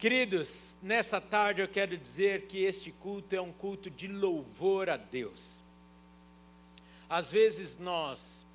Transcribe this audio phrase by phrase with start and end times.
[0.00, 4.96] Queridos, nessa tarde eu quero dizer que este culto é um culto de louvor a
[4.96, 5.60] Deus.
[7.06, 8.46] Às vezes nós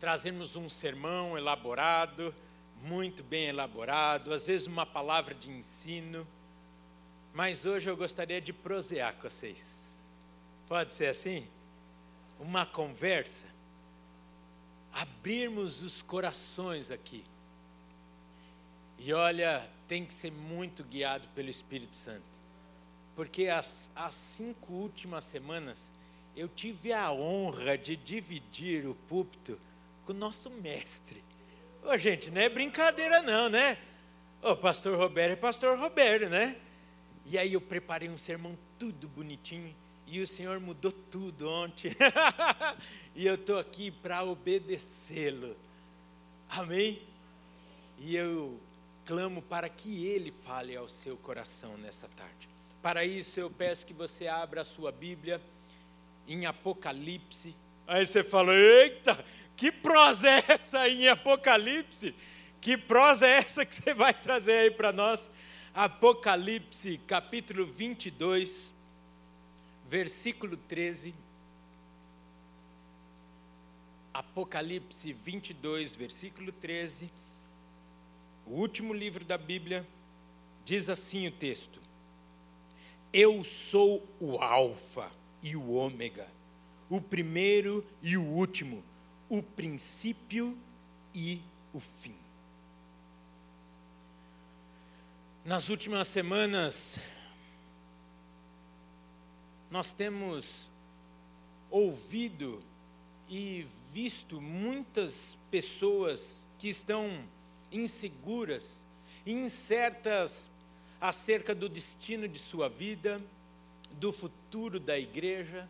[0.00, 2.34] trazemos um sermão elaborado,
[2.82, 6.26] muito bem elaborado, às vezes uma palavra de ensino,
[7.34, 9.94] mas hoje eu gostaria de prosear com vocês.
[10.66, 11.46] Pode ser assim?
[12.40, 13.44] Uma conversa?
[14.90, 17.26] Abrirmos os corações aqui.
[18.98, 22.22] E olha, tem que ser muito guiado pelo Espírito Santo.
[23.14, 25.90] Porque as, as cinco últimas semanas
[26.36, 29.58] eu tive a honra de dividir o púlpito
[30.04, 31.22] com o nosso mestre.
[31.82, 33.76] Ô, gente, não é brincadeira não, né?
[34.40, 36.56] O pastor Roberto é pastor Roberto, né?
[37.26, 39.74] E aí eu preparei um sermão tudo bonitinho
[40.06, 41.90] e o Senhor mudou tudo ontem.
[43.14, 45.56] e eu estou aqui para obedecê-lo.
[46.48, 47.02] Amém?
[47.98, 48.60] E eu
[49.08, 52.46] clamo para que Ele fale ao seu coração nessa tarde.
[52.82, 55.40] Para isso, eu peço que você abra a sua Bíblia
[56.28, 57.56] em Apocalipse.
[57.86, 59.24] Aí você fala: Eita,
[59.56, 62.14] que prosa é essa em Apocalipse?
[62.60, 65.30] Que prosa é essa que você vai trazer aí para nós?
[65.72, 68.74] Apocalipse, capítulo 22,
[69.86, 71.14] versículo 13.
[74.12, 77.10] Apocalipse 22, versículo 13
[78.50, 79.86] o último livro da Bíblia,
[80.64, 81.80] diz assim o texto:
[83.12, 85.10] Eu sou o Alfa
[85.42, 86.26] e o Ômega,
[86.88, 88.82] o primeiro e o último,
[89.28, 90.56] o princípio
[91.14, 92.16] e o fim.
[95.44, 96.98] Nas últimas semanas,
[99.70, 100.70] nós temos
[101.70, 102.62] ouvido
[103.28, 107.22] e visto muitas pessoas que estão
[107.70, 108.86] inseguras,
[109.26, 110.50] incertas
[111.00, 113.20] acerca do destino de sua vida,
[113.92, 115.68] do futuro da igreja,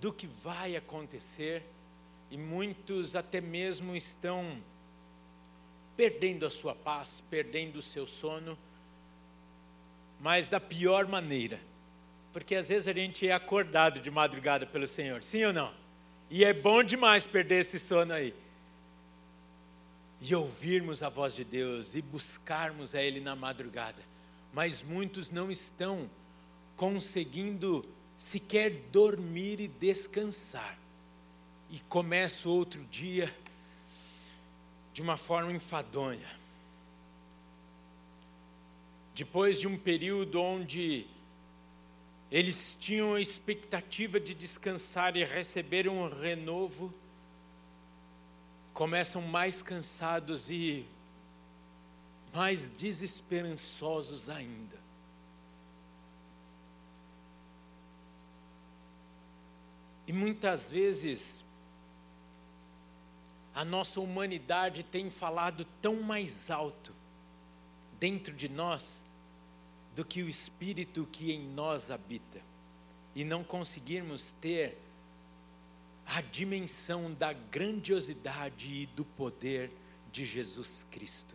[0.00, 1.62] do que vai acontecer,
[2.30, 4.58] e muitos até mesmo estão
[5.96, 8.58] perdendo a sua paz, perdendo o seu sono,
[10.20, 11.60] mas da pior maneira,
[12.32, 15.72] porque às vezes a gente é acordado de madrugada pelo Senhor, sim ou não?
[16.30, 18.34] E é bom demais perder esse sono aí
[20.20, 24.02] e ouvirmos a voz de Deus e buscarmos a Ele na madrugada.
[24.52, 26.08] Mas muitos não estão
[26.76, 27.84] conseguindo
[28.16, 30.78] sequer dormir e descansar.
[31.70, 33.34] E começa outro dia
[34.92, 36.44] de uma forma enfadonha.
[39.14, 41.06] Depois de um período onde
[42.30, 46.92] eles tinham a expectativa de descansar e receber um renovo,
[48.74, 50.84] começam mais cansados e
[52.34, 54.76] mais desesperançosos ainda.
[60.06, 61.44] E muitas vezes
[63.54, 66.92] a nossa humanidade tem falado tão mais alto
[68.00, 69.04] dentro de nós
[69.94, 72.42] do que o espírito que em nós habita.
[73.14, 74.76] E não conseguirmos ter
[76.06, 79.70] a dimensão da grandiosidade e do poder
[80.12, 81.34] de Jesus Cristo.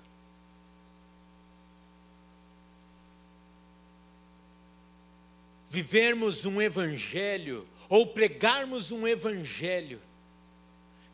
[5.67, 10.01] Vivermos um evangelho ou pregarmos um evangelho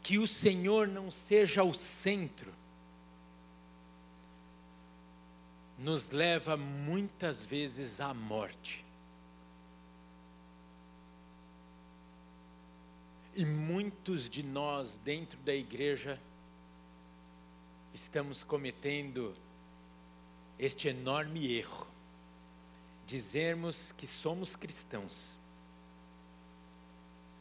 [0.01, 2.53] que o Senhor não seja o centro,
[5.79, 8.84] nos leva muitas vezes à morte.
[13.37, 16.17] E muitos de nós dentro da igreja
[17.93, 19.35] estamos cometendo
[20.57, 21.85] este enorme erro,
[23.05, 25.37] dizermos que somos cristãos,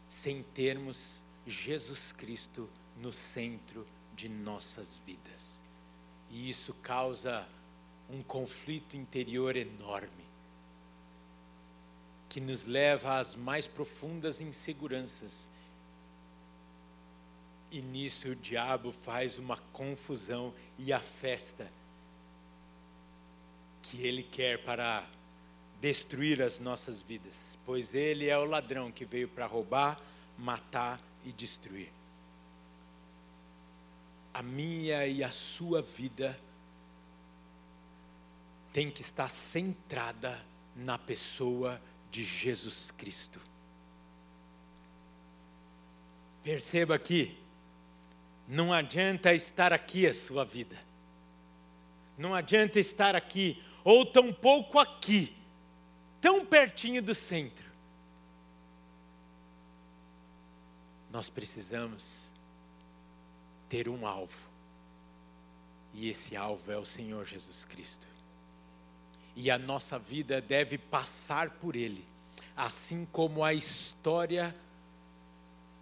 [0.09, 2.69] sem termos Jesus Cristo
[3.01, 5.63] no centro de nossas vidas.
[6.29, 7.47] E isso causa
[8.11, 10.25] um conflito interior enorme,
[12.29, 15.54] que nos leva às mais profundas inseguranças
[17.75, 21.69] e nisso o diabo faz uma confusão e a festa
[23.83, 25.05] que ele quer para
[25.81, 30.01] destruir as nossas vidas, pois ele é o ladrão que veio para roubar,
[30.39, 31.91] matar e destruir.
[34.33, 36.39] A minha e a sua vida
[38.73, 40.41] tem que estar centrada
[40.77, 43.41] na pessoa de Jesus Cristo.
[46.45, 47.43] Perceba aqui,
[48.49, 50.77] não adianta estar aqui a sua vida.
[52.17, 55.37] Não adianta estar aqui, ou tão pouco aqui,
[56.21, 57.65] tão pertinho do centro.
[61.11, 62.29] Nós precisamos
[63.69, 64.49] ter um alvo.
[65.93, 68.09] E esse alvo é o Senhor Jesus Cristo.
[69.37, 72.05] E a nossa vida deve passar por Ele,
[72.57, 74.55] assim como a história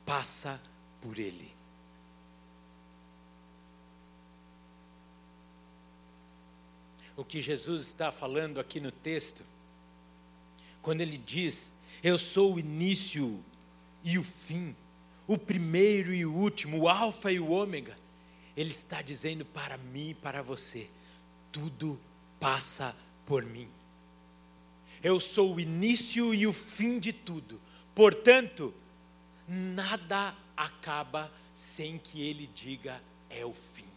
[0.05, 0.61] passa
[1.01, 1.62] por Ele.
[7.17, 9.43] O que Jesus está falando aqui no texto,
[10.81, 11.73] quando ele diz:
[12.03, 13.43] Eu sou o início
[14.03, 14.75] e o fim,
[15.27, 17.97] o primeiro e o último, o Alfa e o Ômega,
[18.57, 20.89] ele está dizendo para mim e para você:
[21.51, 22.01] tudo
[22.41, 23.69] passa por mim.
[25.03, 27.61] Eu sou o início e o fim de tudo.
[27.95, 28.73] Portanto,
[29.47, 33.92] nada acaba sem que ele diga é o fim.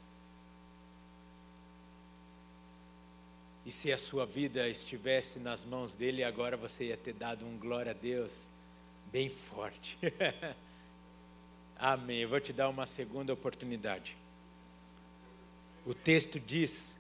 [3.65, 7.57] E se a sua vida estivesse nas mãos dele, agora você ia ter dado um
[7.57, 8.47] glória a Deus
[9.12, 9.97] bem forte.
[11.75, 12.19] Amém.
[12.19, 14.15] Eu vou te dar uma segunda oportunidade.
[15.85, 16.95] O texto diz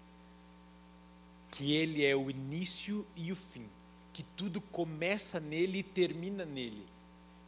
[1.51, 3.67] que ele é o início e o fim,
[4.11, 6.85] que tudo começa nele e termina nele,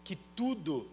[0.04, 0.88] que tudo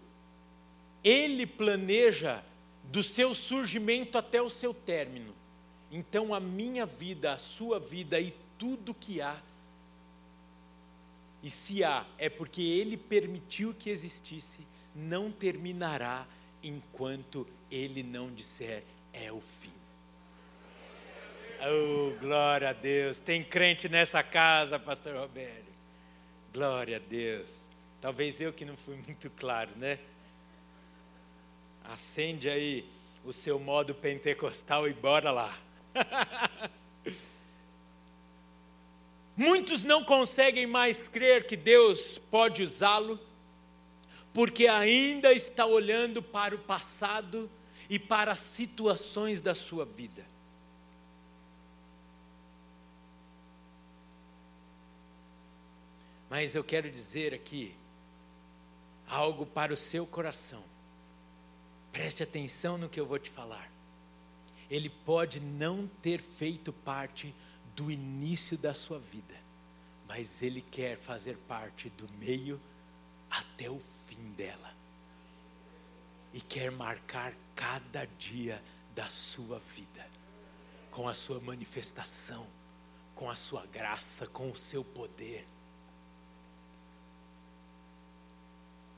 [1.02, 2.42] ele planeja
[2.84, 5.34] do seu surgimento até o seu término.
[5.90, 9.40] Então a minha vida, a sua vida e tudo que há,
[11.42, 16.26] e se há, é porque ele permitiu que existisse, não terminará
[16.62, 18.82] enquanto ele não disser
[19.12, 19.72] é o fim.
[21.60, 23.20] Oh, glória a Deus.
[23.20, 25.72] Tem crente nessa casa, pastor Roberto.
[26.52, 27.66] Glória a Deus.
[28.00, 29.98] Talvez eu que não fui muito claro, né?
[31.84, 32.88] Acende aí
[33.25, 35.58] o seu modo pentecostal e bora lá.
[39.37, 43.19] Muitos não conseguem mais crer que Deus pode usá-lo,
[44.32, 47.50] porque ainda está olhando para o passado
[47.88, 50.25] e para as situações da sua vida.
[56.31, 57.76] Mas eu quero dizer aqui
[59.08, 60.64] algo para o seu coração.
[61.93, 63.73] Preste atenção no que eu vou te falar.
[64.74, 67.32] Ele pode não ter feito parte
[67.76, 69.36] do início da sua vida,
[70.08, 72.60] mas ele quer fazer parte do meio
[73.30, 74.74] até o fim dela.
[76.32, 78.60] E quer marcar cada dia
[78.96, 80.04] da sua vida
[80.90, 82.44] com a sua manifestação,
[83.14, 85.46] com a sua graça, com o seu poder.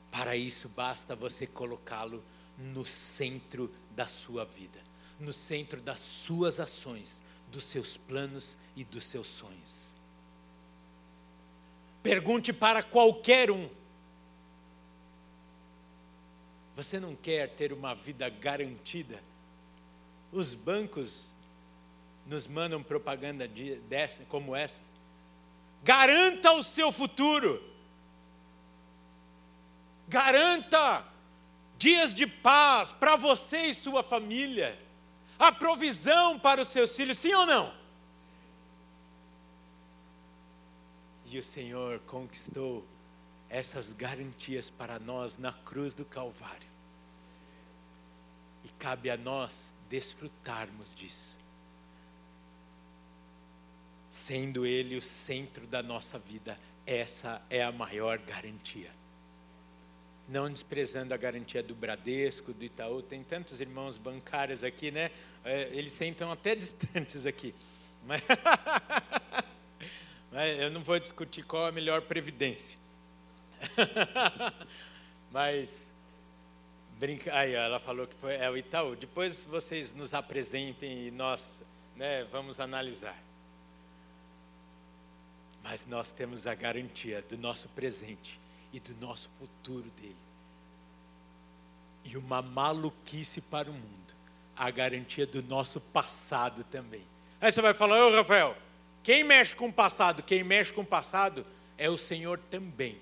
[0.09, 2.23] Para isso, basta você colocá-lo
[2.57, 4.79] no centro da sua vida,
[5.19, 7.21] no centro das suas ações,
[7.51, 9.93] dos seus planos e dos seus sonhos.
[12.03, 13.69] Pergunte para qualquer um:
[16.75, 19.21] Você não quer ter uma vida garantida?
[20.31, 21.33] Os bancos
[22.25, 23.47] nos mandam propaganda
[23.89, 24.93] dessa, como essa.
[25.83, 27.77] Garanta o seu futuro
[30.07, 31.05] garanta
[31.77, 34.77] dias de paz para você e sua família,
[35.37, 37.73] a provisão para os seus filhos, sim ou não?
[41.25, 42.85] E o Senhor conquistou
[43.49, 46.67] essas garantias para nós na cruz do Calvário.
[48.63, 51.37] E cabe a nós desfrutarmos disso.
[54.09, 58.91] Sendo Ele o centro da nossa vida, essa é a maior garantia
[60.27, 65.09] não desprezando a garantia do Bradesco, do Itaú, tem tantos irmãos bancários aqui, né?
[65.43, 67.55] É, eles sentam até distantes aqui.
[68.05, 68.21] Mas,
[70.31, 72.77] Mas eu não vou discutir qual é a melhor previdência.
[75.31, 75.93] Mas
[76.99, 78.95] brinca, aí ela falou que foi é o Itaú.
[78.95, 81.63] Depois vocês nos apresentem e nós,
[81.95, 83.17] né, vamos analisar.
[85.63, 88.37] Mas nós temos a garantia do nosso presente
[88.77, 90.15] e do nosso futuro dele.
[92.05, 94.13] E uma maluquice para o mundo,
[94.55, 97.01] a garantia do nosso passado também.
[97.41, 98.55] Aí você vai falar, ô Rafael,
[99.01, 100.21] quem mexe com o passado?
[100.21, 102.99] Quem mexe com o passado é o Senhor também.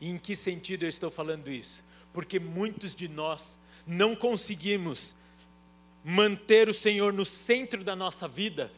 [0.00, 1.84] E em que sentido eu estou falando isso?
[2.12, 5.16] Porque muitos de nós não conseguimos
[6.04, 8.72] manter o Senhor no centro da nossa vida,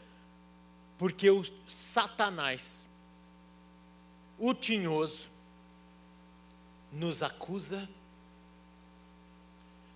[0.97, 2.89] porque o Satanás,
[4.39, 5.32] o tinhoso,
[6.93, 7.89] nos acusa,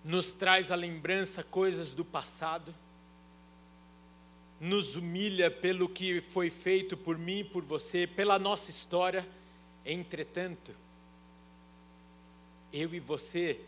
[0.03, 2.73] nos traz à lembrança coisas do passado,
[4.59, 9.27] nos humilha pelo que foi feito por mim e por você, pela nossa história.
[9.85, 10.71] Entretanto,
[12.73, 13.61] eu e você,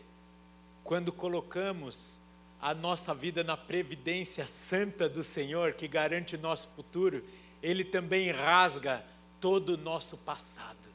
[0.82, 2.18] quando colocamos
[2.60, 7.24] a nossa vida na previdência santa do Senhor, que garante nosso futuro,
[7.62, 9.04] Ele também rasga
[9.40, 10.89] todo o nosso passado.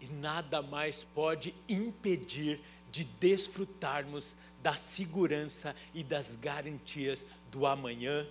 [0.00, 8.26] E nada mais pode impedir de desfrutarmos da segurança e das garantias do amanhã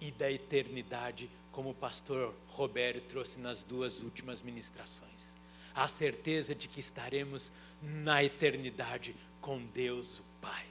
[0.00, 5.36] e da eternidade, como o pastor Roberto trouxe nas duas últimas ministrações.
[5.74, 7.50] A certeza de que estaremos
[7.82, 10.64] na eternidade com Deus o Pai.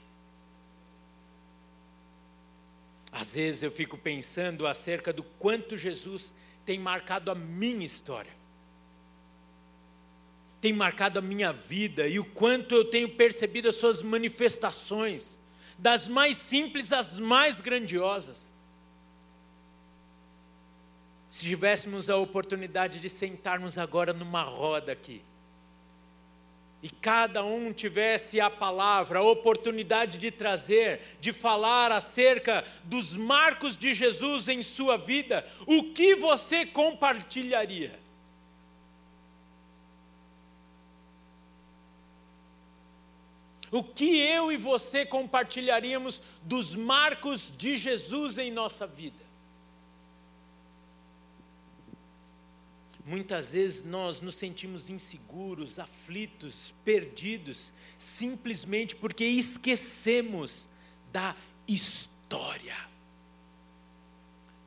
[3.11, 6.33] Às vezes eu fico pensando acerca do quanto Jesus
[6.65, 8.31] tem marcado a minha história,
[10.65, 15.37] tem marcado a minha vida e o quanto eu tenho percebido as suas manifestações,
[15.77, 18.51] das mais simples às mais grandiosas.
[21.29, 25.21] Se tivéssemos a oportunidade de sentarmos agora numa roda aqui,
[26.81, 33.77] e cada um tivesse a palavra, a oportunidade de trazer, de falar acerca dos marcos
[33.77, 38.03] de Jesus em sua vida, o que você compartilharia?
[43.75, 49.21] O que eu e você compartilharíamos dos marcos de Jesus em nossa vida?
[53.05, 60.69] Muitas vezes nós nos sentimos inseguros, aflitos, perdidos, simplesmente porque esquecemos
[61.11, 61.35] da
[61.67, 62.77] história,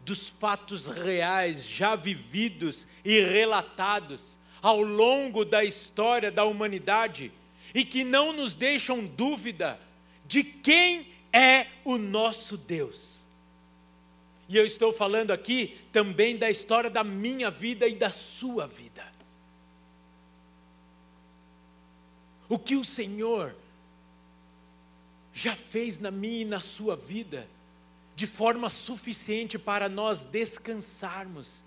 [0.04, 7.32] dos fatos reais já vividos e relatados ao longo da história da humanidade
[7.74, 9.80] e que não nos deixam dúvida
[10.26, 13.18] de quem é o nosso Deus.
[14.48, 19.06] E eu estou falando aqui também da história da minha vida e da sua vida.
[22.48, 23.54] O que o Senhor
[25.32, 27.48] já fez na minha e na sua vida,
[28.16, 31.62] de forma suficiente para nós descansarmos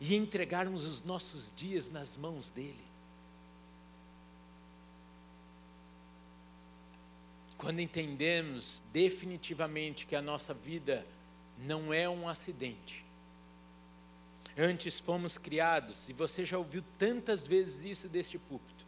[0.00, 2.95] e entregarmos os nossos dias nas mãos dEle.
[7.58, 11.06] Quando entendemos definitivamente que a nossa vida
[11.58, 13.04] não é um acidente.
[14.58, 18.84] Antes fomos criados, e você já ouviu tantas vezes isso deste púlpito,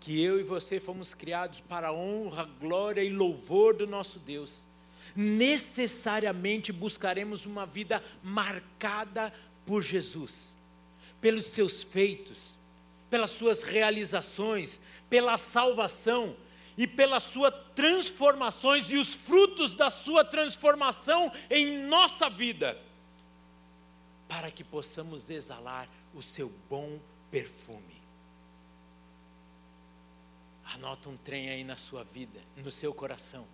[0.00, 4.64] que eu e você fomos criados para a honra, glória e louvor do nosso Deus.
[5.14, 9.32] Necessariamente buscaremos uma vida marcada
[9.64, 10.56] por Jesus,
[11.20, 12.58] pelos seus feitos,
[13.08, 16.36] pelas suas realizações, pela salvação,
[16.76, 22.80] e pelas suas transformações e os frutos da sua transformação em nossa vida,
[24.28, 26.98] para que possamos exalar o seu bom
[27.30, 28.02] perfume.
[30.64, 33.46] Anota um trem aí na sua vida, no seu coração,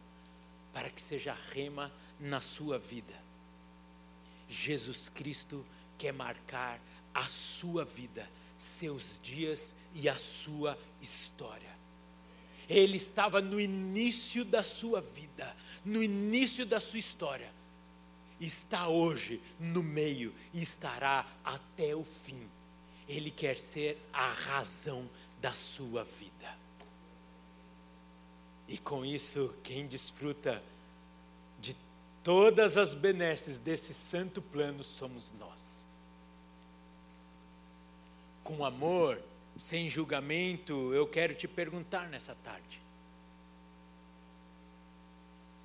[0.72, 3.14] para que seja rema na sua vida.
[4.48, 5.66] Jesus Cristo
[5.98, 6.80] quer marcar
[7.12, 11.69] a sua vida, seus dias e a sua história.
[12.70, 17.52] Ele estava no início da sua vida, no início da sua história.
[18.40, 22.48] Está hoje no meio e estará até o fim.
[23.08, 25.10] Ele quer ser a razão
[25.42, 26.56] da sua vida.
[28.68, 30.62] E com isso, quem desfruta
[31.60, 31.76] de
[32.22, 35.84] todas as benesses desse santo plano somos nós.
[38.44, 39.20] Com amor,
[39.56, 42.80] sem julgamento, eu quero te perguntar nessa tarde: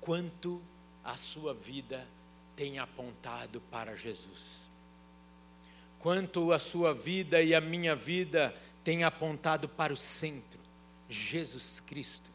[0.00, 0.62] quanto
[1.02, 2.06] a sua vida
[2.54, 4.68] tem apontado para Jesus?
[5.98, 10.60] Quanto a sua vida e a minha vida tem apontado para o centro,
[11.08, 12.30] Jesus Cristo?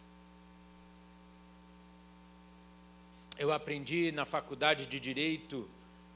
[3.37, 5.69] Eu aprendi na faculdade de direito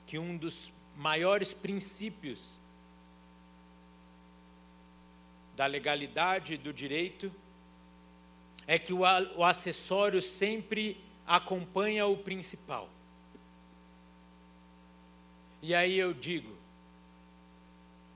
[0.06, 2.60] que um dos maiores princípios
[5.56, 7.32] da legalidade do direito
[8.68, 9.02] é que o,
[9.36, 12.90] o acessório sempre acompanha o principal.
[15.62, 16.56] E aí eu digo: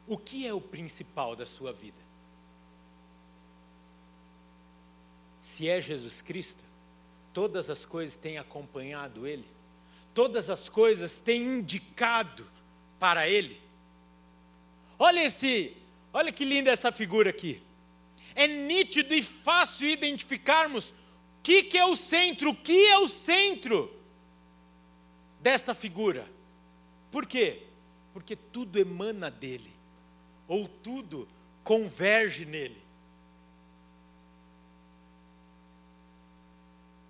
[0.08, 1.98] o que é o principal da sua vida?
[5.41, 6.63] Se é Jesus Cristo,
[7.34, 9.46] todas as coisas têm acompanhado Ele,
[10.13, 12.46] todas as coisas têm indicado
[13.00, 13.60] para Ele.
[14.98, 15.75] Olha esse
[16.11, 17.61] Olha que linda essa figura aqui.
[18.35, 20.93] É nítido e fácil identificarmos o
[21.43, 23.93] que, que é o centro, o que é o centro.
[25.41, 26.27] desta figura.
[27.11, 27.65] Por quê?
[28.13, 29.71] Porque tudo emana dele,
[30.47, 31.27] ou tudo
[31.63, 32.81] converge nele.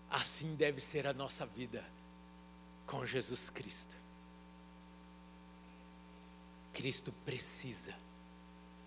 [0.10, 1.84] Assim deve ser a nossa vida
[2.86, 3.96] com Jesus Cristo.
[6.74, 7.96] Cristo precisa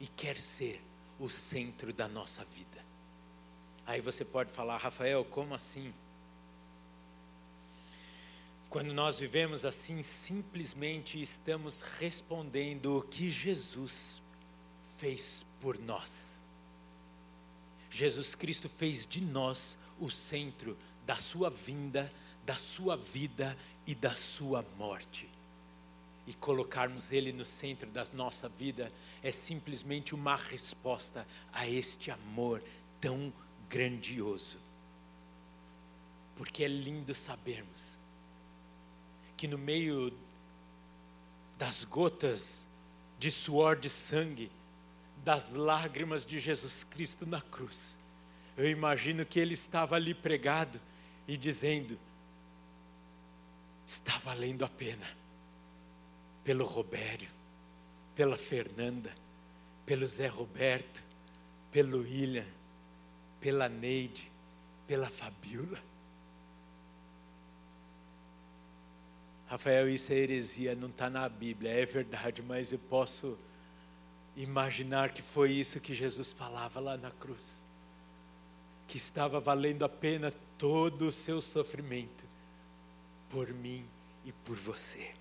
[0.03, 0.83] e quer ser
[1.17, 2.85] o centro da nossa vida.
[3.87, 5.95] Aí você pode falar, Rafael, como assim?
[8.69, 14.21] Quando nós vivemos assim, simplesmente estamos respondendo o que Jesus
[14.99, 16.41] fez por nós.
[17.89, 22.13] Jesus Cristo fez de nós o centro da sua vinda,
[22.45, 23.57] da sua vida
[23.87, 25.31] e da sua morte.
[26.27, 32.63] E colocarmos Ele no centro da nossa vida é simplesmente uma resposta a este amor
[33.01, 33.33] tão
[33.69, 34.59] grandioso.
[36.37, 37.99] Porque é lindo sabermos
[39.37, 40.13] que no meio
[41.59, 42.67] das gotas
[43.19, 44.51] de suor de sangue,
[45.25, 47.99] das lágrimas de Jesus Cristo na cruz,
[48.57, 50.81] eu imagino que ele estava ali pregado
[51.27, 51.99] e dizendo:
[53.87, 55.07] está valendo a pena,
[56.45, 57.29] pelo Robério,
[58.15, 59.13] pela Fernanda,
[59.87, 61.05] pelo Zé Roberto,
[61.71, 62.47] pelo William,
[63.41, 64.31] pela Neide,
[64.87, 65.79] pela Fabiola.
[69.49, 73.39] Rafael, isso é heresia, não está na Bíblia, é verdade, mas eu posso
[74.37, 77.63] imaginar que foi isso que Jesus falava lá na cruz.
[78.89, 82.25] Que estava valendo a pena todo o seu sofrimento
[83.29, 83.85] por mim
[84.25, 85.15] e por você.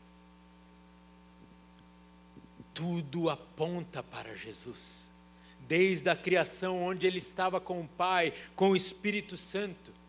[2.74, 5.10] Tudo aponta para Jesus,
[5.68, 10.02] desde a criação, onde ele estava com o Pai, com o Espírito Santo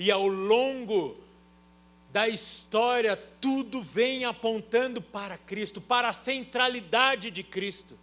[0.00, 1.14] e ao longo
[2.10, 7.98] da história, tudo vem apontando para Cristo, para a centralidade de Cristo.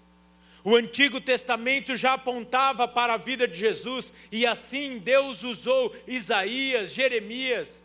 [0.64, 6.94] O Antigo Testamento já apontava para a vida de Jesus, e assim Deus usou Isaías,
[6.94, 7.84] Jeremias,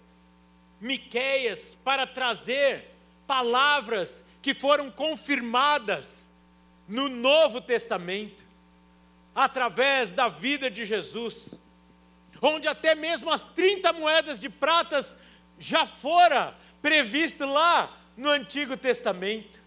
[0.79, 2.91] Miqueias para trazer
[3.33, 6.29] palavras que foram confirmadas
[6.87, 8.45] no Novo Testamento,
[9.35, 11.59] através da vida de Jesus
[12.43, 15.17] onde até mesmo as 30 moedas de pratas
[15.59, 19.63] já fora previsto lá no Antigo Testamento.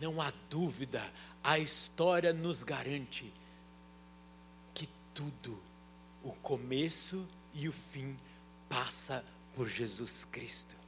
[0.00, 1.04] Não há dúvida,
[1.44, 3.32] a história nos garante
[4.74, 5.62] que tudo,
[6.24, 8.18] o começo e o fim,
[8.68, 10.85] passa por Jesus Cristo.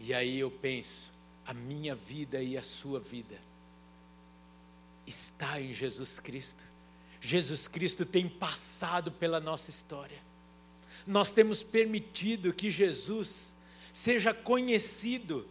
[0.00, 1.10] E aí eu penso,
[1.46, 3.38] a minha vida e a sua vida
[5.06, 6.64] está em Jesus Cristo.
[7.20, 10.18] Jesus Cristo tem passado pela nossa história.
[11.06, 13.54] Nós temos permitido que Jesus
[13.92, 15.46] seja conhecido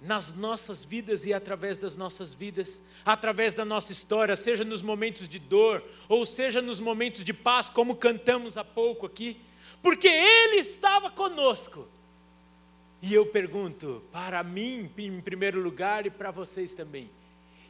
[0.00, 5.28] nas nossas vidas e através das nossas vidas, através da nossa história, seja nos momentos
[5.28, 9.40] de dor ou seja nos momentos de paz, como cantamos há pouco aqui,
[9.82, 11.88] porque Ele estava conosco.
[13.06, 17.08] E eu pergunto, para mim em primeiro lugar e para vocês também,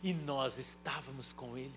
[0.03, 1.75] e nós estávamos com Ele.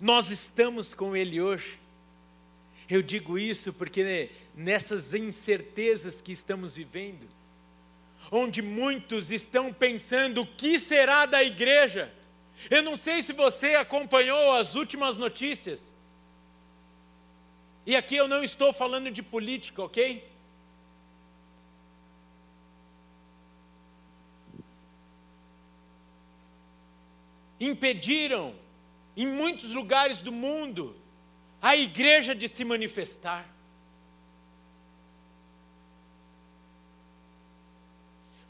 [0.00, 1.78] Nós estamos com Ele hoje.
[2.90, 7.28] Eu digo isso porque nessas incertezas que estamos vivendo,
[8.28, 12.12] onde muitos estão pensando o que será da igreja.
[12.68, 15.94] Eu não sei se você acompanhou as últimas notícias.
[17.88, 20.22] E aqui eu não estou falando de política, ok?
[27.60, 28.54] impediram,
[29.16, 30.94] em muitos lugares do mundo,
[31.60, 33.48] a igreja de se manifestar.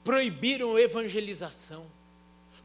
[0.04, 1.86] Proibiram evangelização,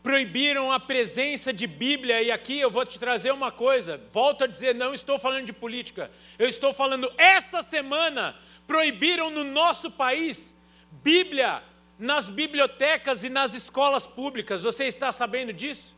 [0.04, 4.48] proibiram a presença de Bíblia, e aqui eu vou te trazer uma coisa, volto a
[4.48, 8.36] dizer, não estou falando de política, eu estou falando, essa semana,
[8.68, 10.56] proibiram no nosso país
[10.92, 11.64] Bíblia
[11.98, 15.96] nas bibliotecas e nas escolas públicas, você está sabendo disso?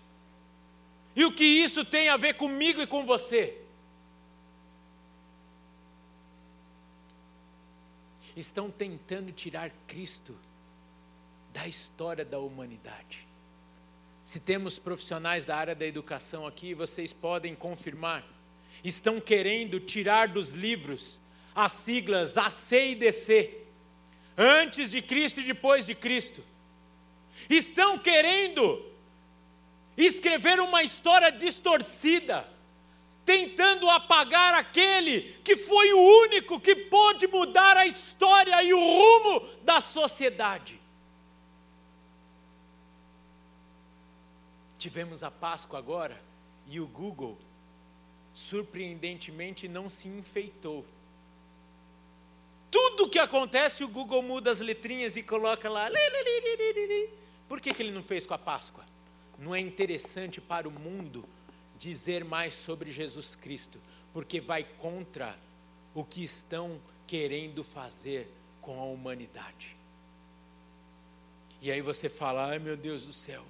[1.16, 3.60] E o que isso tem a ver comigo e com você?
[8.36, 10.38] Estão tentando tirar Cristo
[11.54, 13.25] da história da humanidade.
[14.26, 18.26] Se temos profissionais da área da educação aqui, vocês podem confirmar.
[18.84, 21.20] Estão querendo tirar dos livros
[21.54, 23.56] as siglas AC e DC,
[24.36, 26.44] antes de Cristo e depois de Cristo.
[27.48, 28.84] Estão querendo
[29.96, 32.50] escrever uma história distorcida,
[33.24, 39.48] tentando apagar aquele que foi o único que pôde mudar a história e o rumo
[39.62, 40.84] da sociedade.
[44.86, 46.22] Tivemos a Páscoa agora
[46.68, 47.40] e o Google,
[48.32, 50.86] surpreendentemente, não se enfeitou.
[52.70, 55.90] Tudo que acontece, o Google muda as letrinhas e coloca lá.
[57.48, 58.86] Por que, que ele não fez com a Páscoa?
[59.40, 61.28] Não é interessante para o mundo
[61.80, 63.82] dizer mais sobre Jesus Cristo,
[64.14, 65.36] porque vai contra
[65.96, 69.76] o que estão querendo fazer com a humanidade.
[71.60, 73.44] E aí você fala: ai meu Deus do céu,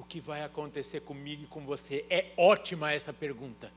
[0.00, 2.06] o que vai acontecer comigo e com você?
[2.08, 3.70] É ótima essa pergunta,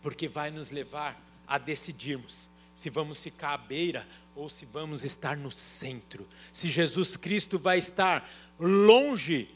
[0.00, 5.36] porque vai nos levar a decidirmos se vamos ficar à beira ou se vamos estar
[5.36, 6.26] no centro.
[6.50, 8.26] Se Jesus Cristo vai estar
[8.58, 9.54] longe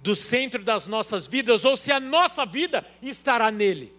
[0.00, 3.94] do centro das nossas vidas ou se a nossa vida estará nele.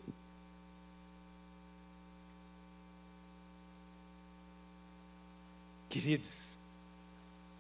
[5.88, 6.50] Queridos,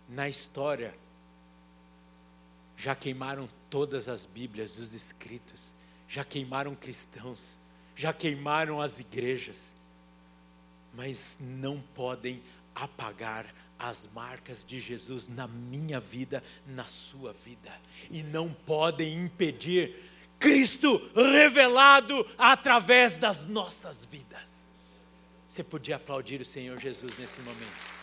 [0.10, 1.04] na história,
[2.86, 5.74] já queimaram todas as Bíblias dos escritos,
[6.08, 7.58] já queimaram cristãos,
[7.95, 9.76] já queimaram as igrejas,
[10.93, 12.43] mas não podem
[12.76, 17.74] apagar as marcas de Jesus na minha vida, na sua vida,
[18.12, 19.95] e não podem impedir
[20.38, 24.71] Cristo revelado através das nossas vidas.
[25.50, 27.94] Você podia aplaudir o Senhor Jesus nesse momento.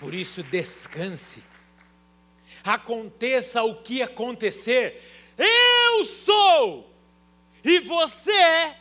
[0.00, 1.44] Por isso, descanse.
[2.64, 5.00] Aconteça o que acontecer,
[5.38, 6.90] eu sou
[7.62, 8.78] e você é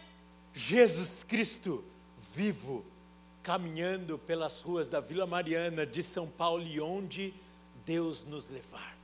[0.53, 1.83] Jesus Cristo
[2.35, 2.85] vivo,
[3.43, 7.33] caminhando pelas ruas da Vila Mariana de São Paulo e onde
[7.85, 8.97] Deus nos levar.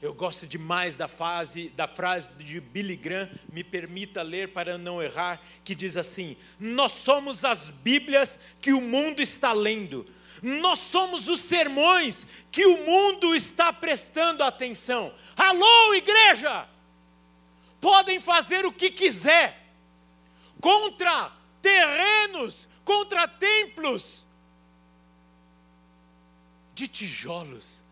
[0.00, 5.02] Eu gosto demais da, fase, da frase de Billy Graham, me permita ler para não
[5.02, 10.06] errar, que diz assim: Nós somos as Bíblias que o mundo está lendo,
[10.42, 15.12] nós somos os sermões que o mundo está prestando atenção.
[15.36, 16.68] Alô, igreja!
[17.80, 19.68] Podem fazer o que quiser
[20.60, 21.30] contra
[21.62, 24.26] terrenos, contra templos
[26.74, 27.82] de tijolos.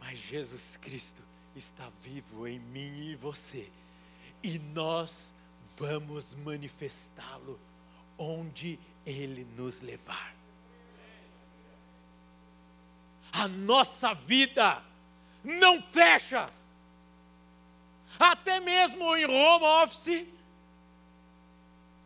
[0.00, 1.22] Mas Jesus Cristo
[1.54, 3.70] está vivo em mim e você,
[4.42, 5.34] e nós
[5.76, 7.60] vamos manifestá-lo
[8.16, 10.39] onde Ele nos levar.
[13.32, 14.82] A nossa vida
[15.42, 16.50] não fecha,
[18.18, 20.26] até mesmo em home office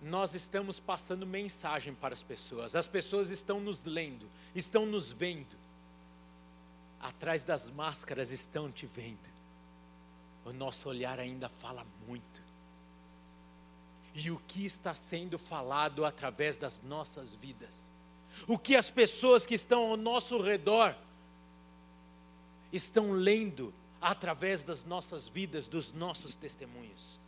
[0.04, 5.56] nós estamos passando mensagem para as pessoas, as pessoas estão nos lendo, estão nos vendo,
[7.00, 9.32] atrás das máscaras estão te vendo,
[10.44, 12.42] o nosso olhar ainda fala muito,
[14.14, 17.90] e o que está sendo falado através das nossas vidas,
[18.46, 20.94] o que as pessoas que estão ao nosso redor
[22.74, 27.18] estão lendo através das nossas vidas, dos nossos testemunhos.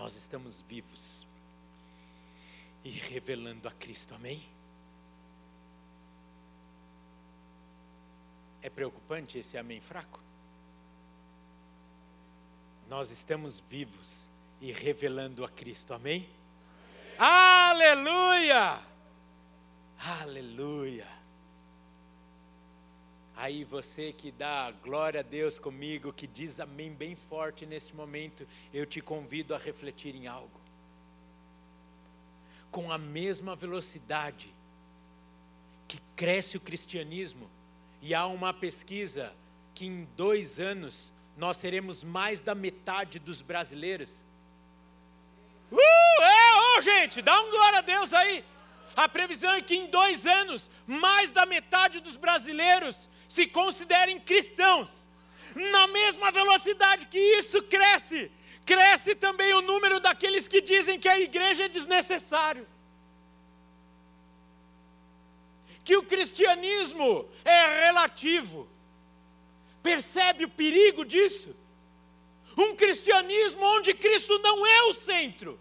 [0.00, 1.26] nós estamos vivos
[2.82, 4.42] e revelando a Cristo, amém?
[8.62, 10.18] É preocupante esse amém fraco?
[12.88, 14.26] Nós estamos vivos
[14.58, 16.26] e revelando a Cristo, amém?
[17.18, 17.86] amém.
[17.86, 18.89] Aleluia!
[20.02, 21.06] Aleluia!
[23.36, 28.46] Aí você que dá glória a Deus comigo, que diz amém bem forte neste momento,
[28.72, 30.60] eu te convido a refletir em algo.
[32.70, 34.54] Com a mesma velocidade
[35.86, 37.50] que cresce o cristianismo,
[38.02, 39.32] e há uma pesquisa
[39.74, 44.22] que em dois anos nós seremos mais da metade dos brasileiros.
[45.70, 48.44] Uh, é, oh, gente, dá um glória a Deus aí.
[49.00, 55.08] A previsão é que em dois anos, mais da metade dos brasileiros se considerem cristãos.
[55.54, 58.30] Na mesma velocidade que isso cresce,
[58.66, 62.68] cresce também o número daqueles que dizem que a igreja é desnecessário.
[65.82, 68.68] Que o cristianismo é relativo.
[69.82, 71.56] Percebe o perigo disso?
[72.54, 75.58] Um cristianismo onde Cristo não é o centro.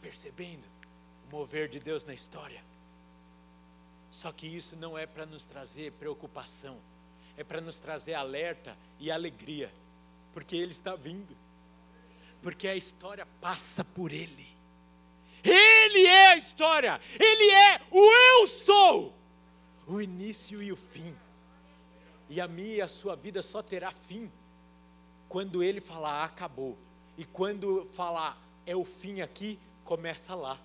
[0.00, 0.66] Percebendo?
[1.30, 2.62] mover de Deus na história.
[4.10, 6.78] Só que isso não é para nos trazer preocupação,
[7.36, 9.72] é para nos trazer alerta e alegria,
[10.34, 11.36] porque Ele está vindo.
[12.42, 14.48] Porque a história passa por Ele.
[15.42, 19.14] Ele é a história, Ele é o eu sou,
[19.86, 21.14] o início e o fim.
[22.28, 24.30] E a minha e a sua vida só terá fim
[25.28, 26.76] quando Ele falar acabou.
[27.16, 29.58] E quando falar é o fim aqui,
[29.90, 30.56] começa lá.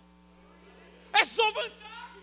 [1.11, 2.21] É só vantagem.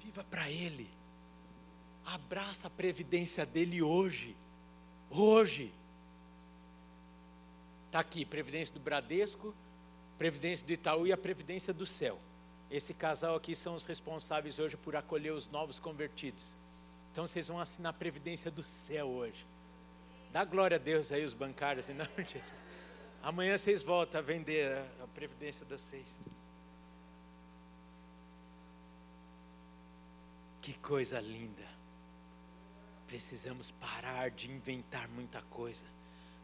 [0.00, 0.88] Viva para Ele.
[2.06, 4.34] Abraça a previdência dele hoje.
[5.10, 5.74] Hoje.
[7.84, 9.54] Está aqui, previdência do Bradesco,
[10.16, 12.18] previdência do Itaú e a previdência do céu.
[12.70, 16.56] Esse casal aqui são os responsáveis hoje por acolher os novos convertidos.
[17.12, 19.46] Então vocês vão assinar a previdência do céu hoje.
[20.32, 21.88] Dá glória a Deus aí, os bancários.
[21.88, 22.67] Não, Jesus.
[23.22, 26.18] Amanhã vocês voltam a vender a, a previdência das seis.
[30.60, 31.66] Que coisa linda.
[33.06, 35.84] Precisamos parar de inventar muita coisa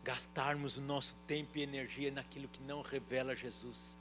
[0.04, 3.96] gastarmos o nosso tempo e energia naquilo que não revela Jesus.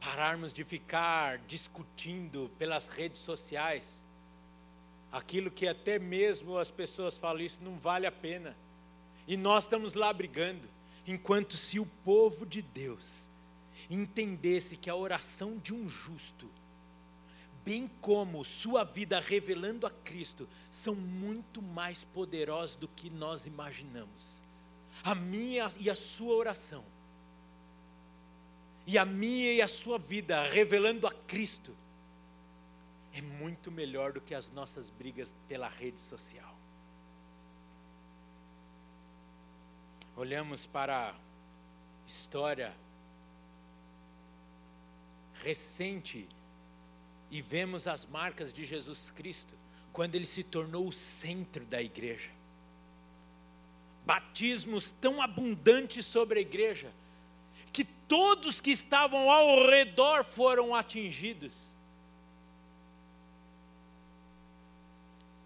[0.00, 4.02] Pararmos de ficar discutindo pelas redes sociais
[5.12, 8.56] aquilo que até mesmo as pessoas falam isso não vale a pena.
[9.30, 10.68] E nós estamos lá brigando,
[11.06, 13.30] enquanto se o povo de Deus
[13.88, 16.50] entendesse que a oração de um justo
[17.64, 24.42] bem como sua vida revelando a Cristo, são muito mais poderosos do que nós imaginamos.
[25.04, 26.84] A minha e a sua oração,
[28.84, 31.72] e a minha e a sua vida revelando a Cristo,
[33.12, 36.59] é muito melhor do que as nossas brigas pela rede social.
[40.16, 41.14] Olhamos para a
[42.06, 42.74] história
[45.42, 46.28] recente
[47.30, 49.54] e vemos as marcas de Jesus Cristo
[49.92, 52.30] quando ele se tornou o centro da igreja.
[54.04, 56.90] Batismos tão abundantes sobre a igreja,
[57.72, 61.72] que todos que estavam ao redor foram atingidos.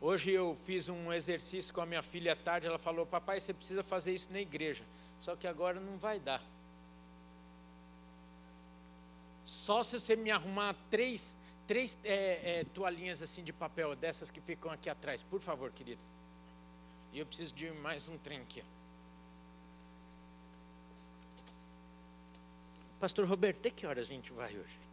[0.06, 3.54] Hoje eu fiz um exercício com a minha filha à tarde, ela falou: Papai, você
[3.54, 4.84] precisa fazer isso na igreja.
[5.18, 6.42] Só que agora não vai dar.
[9.46, 11.34] Só se você me arrumar três
[11.66, 16.02] três é, é, toalhinhas assim de papel, dessas que ficam aqui atrás, por favor, querido.
[17.10, 18.62] E eu preciso de mais um trem aqui.
[23.00, 24.83] Pastor Roberto, até que horas a gente vai hoje?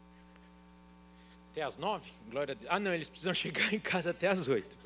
[1.51, 2.13] Até às nove?
[2.29, 2.71] Glória a Deus.
[2.71, 4.77] Ah, não, eles precisam chegar em casa até às oito.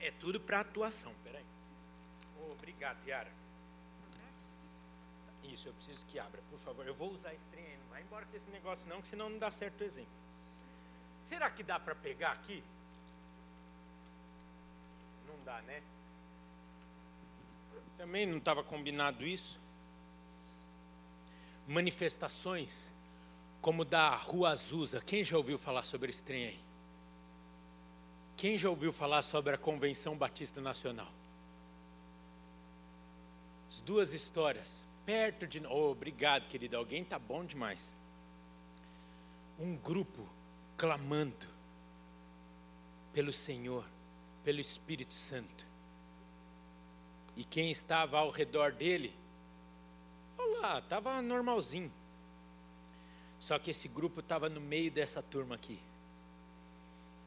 [0.00, 1.44] É tudo para atuação, peraí.
[2.40, 3.30] Oh, obrigado, Yara.
[5.44, 6.86] Isso, eu preciso que abra, por favor.
[6.86, 7.76] Eu vou usar esse trem.
[7.76, 10.10] Não vai embora com esse negócio não, que senão não dá certo o exemplo.
[11.22, 12.64] Será que dá para pegar aqui?
[15.28, 15.82] Não dá, né?
[17.96, 19.60] Também não estava combinado isso.
[21.66, 22.90] Manifestações
[23.60, 25.00] como da Rua Azusa.
[25.00, 26.60] Quem já ouviu falar sobre esse trem aí?
[28.36, 31.12] Quem já ouviu falar sobre a Convenção Batista Nacional?
[33.68, 35.60] As duas histórias, perto de.
[35.66, 36.76] Oh, obrigado, querido.
[36.76, 37.98] Alguém tá bom demais.
[39.58, 40.26] Um grupo
[40.76, 41.46] clamando
[43.12, 43.84] pelo Senhor,
[44.48, 45.66] pelo Espírito Santo.
[47.36, 49.14] E quem estava ao redor dele,
[50.38, 51.92] olha lá, estava normalzinho.
[53.38, 55.78] Só que esse grupo estava no meio dessa turma aqui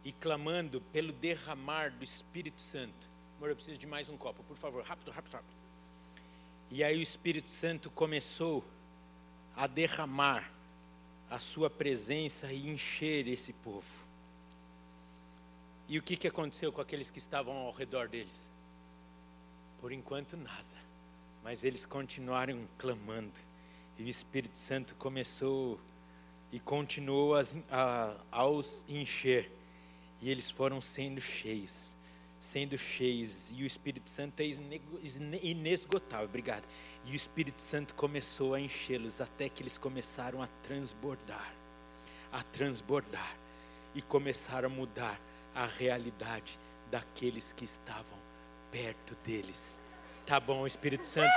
[0.04, 3.08] e clamando pelo derramar do Espírito Santo.
[3.38, 5.54] Amor, eu preciso de mais um copo, por favor, rápido, rápido, rápido.
[6.72, 8.66] E aí o Espírito Santo começou
[9.56, 10.52] a derramar
[11.30, 14.01] a sua presença e encher esse povo.
[15.92, 18.50] E o que, que aconteceu com aqueles que estavam ao redor deles?
[19.82, 20.64] Por enquanto, nada.
[21.44, 23.38] Mas eles continuaram clamando.
[23.98, 25.78] E o Espírito Santo começou
[26.50, 29.52] e continuou a, a, aos encher.
[30.22, 31.94] E eles foram sendo cheios,
[32.40, 33.52] sendo cheios.
[33.52, 34.46] E o Espírito Santo é
[35.44, 36.64] inesgotável, obrigado.
[37.04, 41.54] E o Espírito Santo começou a enchê-los até que eles começaram a transbordar
[42.32, 43.36] a transbordar
[43.94, 45.20] e começaram a mudar
[45.56, 46.60] a realidade
[46.90, 48.20] daqueles que estavam
[48.72, 49.80] perto deles.
[50.26, 51.32] Tá bom, Espírito Santo.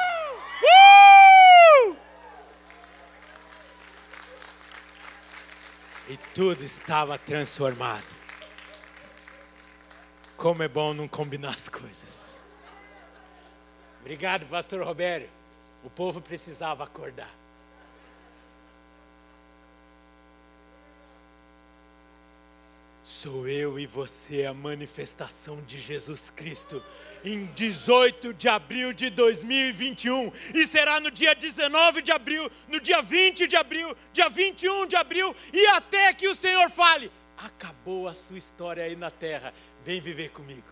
[0.63, 1.97] Uh!
[6.09, 8.15] E tudo estava transformado.
[10.37, 12.39] Como é bom não combinar as coisas.
[14.01, 15.31] Obrigado, pastor Roberto.
[15.83, 17.44] O povo precisava acordar.
[23.25, 26.85] Sou eu e você a manifestação de Jesus Cristo
[27.25, 33.01] em 18 de abril de 2021 e será no dia 19 de abril, no dia
[33.01, 38.13] 20 de abril, dia 21 de abril e até que o Senhor fale: acabou a
[38.13, 40.69] sua história aí na terra, vem viver comigo.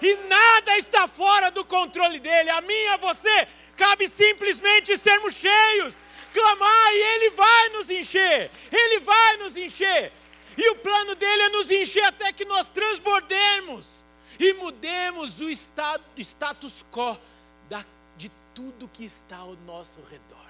[0.00, 5.96] E nada está fora do controle dele, a mim a você, cabe simplesmente sermos cheios,
[6.32, 10.10] clamar e ele vai nos encher, ele vai nos encher.
[10.56, 14.04] E o plano dele é nos encher até que nós transbordemos
[14.38, 17.18] e mudemos o status quo
[18.16, 20.44] de tudo que está ao nosso redor.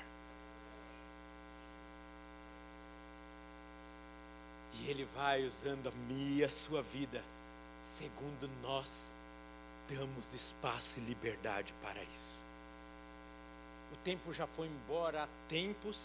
[4.81, 7.23] E Ele vai usando a minha e a sua vida,
[7.83, 9.13] segundo nós
[9.89, 12.39] damos espaço e liberdade para isso.
[13.93, 15.99] O tempo já foi embora há tempos,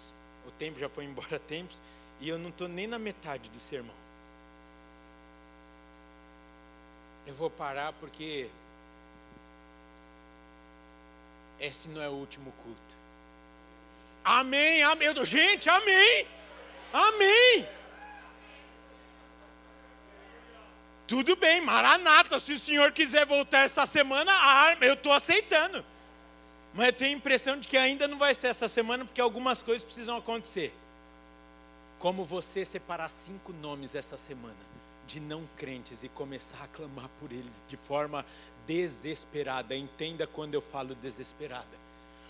[0.47, 1.81] o tempo já foi embora há tempos,
[2.19, 3.95] e eu não estou nem na metade do sermão.
[7.25, 8.49] Eu vou parar porque
[11.59, 12.97] esse não é o último culto.
[14.23, 15.25] Amém, amém.
[15.25, 16.27] Gente, amém.
[16.91, 17.67] Amém.
[21.07, 24.31] Tudo bem, Maranata, se o senhor quiser voltar essa semana,
[24.81, 25.83] eu estou aceitando.
[26.73, 29.63] Mas eu tenho a impressão de que ainda não vai ser essa semana, porque algumas
[29.63, 30.71] coisas precisam acontecer.
[31.99, 34.69] Como você separar cinco nomes essa semana
[35.05, 38.25] de não crentes e começar a clamar por eles de forma
[38.65, 39.75] desesperada.
[39.75, 41.67] Entenda quando eu falo desesperada.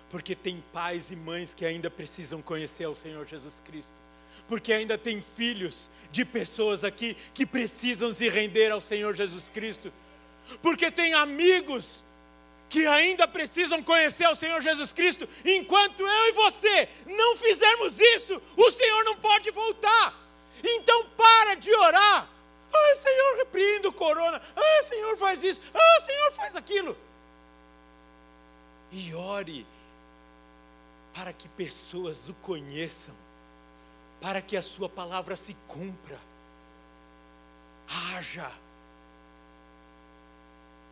[0.10, 3.94] Porque tem pais e mães que ainda precisam conhecer o Senhor Jesus Cristo.
[4.48, 9.94] Porque ainda tem filhos de pessoas aqui que precisam se render ao Senhor Jesus Cristo.
[10.62, 12.04] Porque tem amigos
[12.70, 18.40] que ainda precisam conhecer o Senhor Jesus Cristo, enquanto eu e você não fizermos isso,
[18.56, 20.16] o Senhor não pode voltar.
[20.64, 22.30] Então para de orar.
[22.72, 24.40] Ah, Senhor, repreende o corona.
[24.56, 25.60] Ah, Senhor, faz isso.
[25.74, 26.96] Ah, Senhor, faz aquilo.
[28.92, 29.66] E ore
[31.14, 33.16] para que pessoas o conheçam,
[34.22, 36.20] para que a sua palavra se cumpra.
[37.88, 38.52] Haja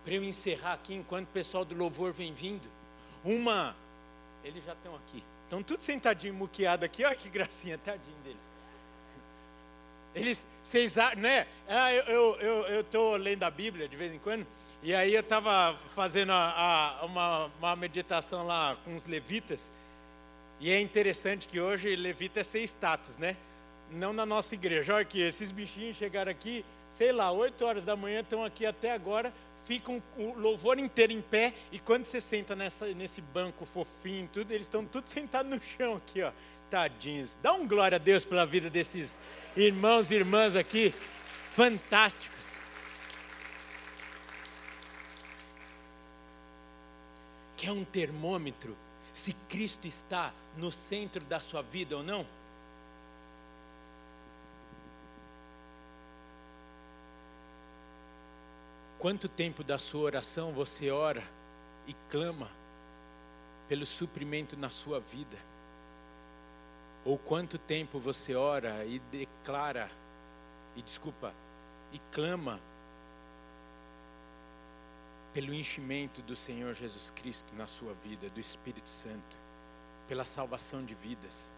[0.07, 2.65] para eu encerrar aqui, enquanto o pessoal do louvor vem vindo,
[3.25, 3.75] uma.
[4.41, 5.21] Eles já estão aqui.
[5.43, 7.03] Estão tudo sentadinho, muqueado aqui.
[7.03, 8.39] Olha que gracinha, tadinho deles.
[10.15, 11.45] Eles, vocês, né?
[11.67, 14.47] Ah, eu estou eu, eu lendo a Bíblia de vez em quando.
[14.81, 19.69] E aí eu estava fazendo a, a, uma, uma meditação lá com os levitas.
[20.61, 23.35] E é interessante que hoje levita é sem status, né?
[23.91, 24.93] Não na nossa igreja.
[24.93, 28.93] Olha aqui, esses bichinhos chegaram aqui, sei lá, 8 horas da manhã, estão aqui até
[28.93, 29.33] agora
[29.67, 34.51] ficam o louvor inteiro em pé, e quando você senta nessa, nesse banco fofinho, tudo,
[34.51, 36.31] eles estão tudo sentados no chão aqui, ó.
[36.69, 37.37] Tadinhos.
[37.41, 39.19] Dá um glória a Deus pela vida desses
[39.55, 40.93] irmãos e irmãs aqui,
[41.45, 42.59] fantásticos.
[47.55, 48.77] Quer um termômetro
[49.13, 52.25] se Cristo está no centro da sua vida ou não?
[58.99, 61.23] Quanto tempo da sua oração você ora
[61.85, 62.49] e clama
[63.67, 65.37] pelo suprimento na sua vida?
[67.05, 69.87] Ou quanto tempo você ora e declara,
[70.75, 71.31] e desculpa,
[71.93, 72.59] e clama
[75.31, 79.37] pelo enchimento do Senhor Jesus Cristo na sua vida, do Espírito Santo,
[80.07, 81.51] pela salvação de vidas,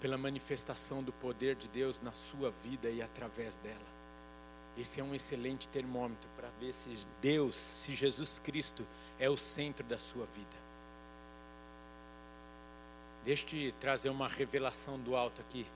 [0.00, 3.95] pela manifestação do poder de Deus na sua vida e através dela.
[4.76, 8.86] Esse é um excelente termômetro para ver se Deus, se Jesus Cristo
[9.18, 10.56] é o centro da sua vida.
[13.24, 15.66] Deixa eu trazer uma revelação do alto aqui.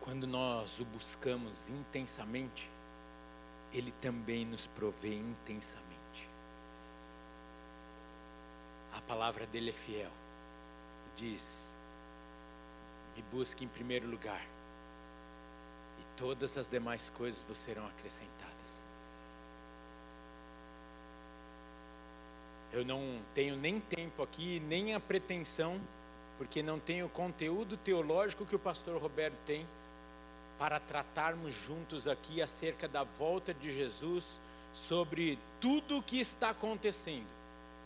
[0.00, 2.70] Quando nós o buscamos intensamente,
[3.72, 6.28] Ele também nos provê intensamente.
[8.92, 10.12] A palavra dele é fiel.
[11.16, 11.73] Diz:
[13.16, 14.44] me busque em primeiro lugar,
[16.00, 18.84] e todas as demais coisas vos serão acrescentadas.
[22.72, 25.80] Eu não tenho nem tempo aqui, nem a pretensão,
[26.36, 29.66] porque não tenho o conteúdo teológico que o pastor Roberto tem,
[30.58, 34.40] para tratarmos juntos aqui acerca da volta de Jesus,
[34.72, 37.26] sobre tudo o que está acontecendo.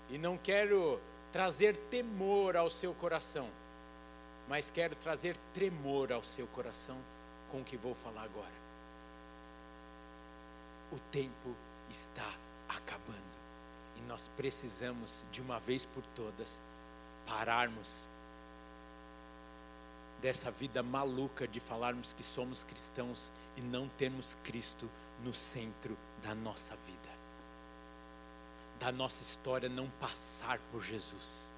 [0.08, 0.98] E não quero
[1.30, 3.50] trazer temor ao seu coração
[4.48, 6.96] mas quero trazer tremor ao seu coração
[7.50, 8.68] com o que vou falar agora.
[10.90, 11.54] o tempo
[11.90, 12.34] está
[12.68, 13.38] acabando.
[13.96, 16.60] E nós precisamos, de uma vez por todas,
[17.26, 18.06] pararmos
[20.20, 24.90] dessa vida maluca de falarmos que somos cristãos e não termos Cristo
[25.22, 27.08] no centro da nossa vida,
[28.80, 31.52] da nossa história não passar por Jesus.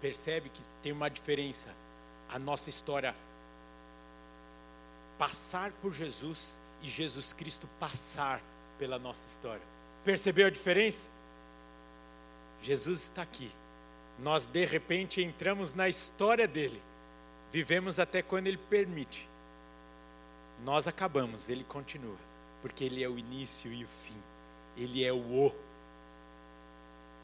[0.00, 1.74] Percebe que tem uma diferença
[2.28, 3.14] a nossa história
[5.18, 8.40] passar por Jesus e Jesus Cristo passar
[8.78, 9.62] pela nossa história.
[10.04, 11.08] Percebeu a diferença?
[12.62, 13.50] Jesus está aqui.
[14.18, 16.80] Nós de repente entramos na história dele.
[17.50, 19.28] Vivemos até quando ele permite.
[20.64, 22.16] Nós acabamos, ele continua,
[22.60, 24.20] porque ele é o início e o fim.
[24.76, 25.54] Ele é o o.